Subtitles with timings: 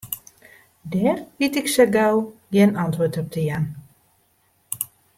[0.91, 2.15] Dêr wit ik sa gau
[2.53, 3.65] gjin antwurd op te jaan.